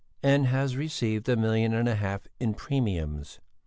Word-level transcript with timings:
"And 0.23 0.47
has 0.47 0.75
received 0.75 1.29
a 1.29 1.35
million 1.35 1.75
and 1.75 1.87
a 1.87 1.93
half 1.93 2.27
in 2.39 2.55
premiums." 2.55 3.39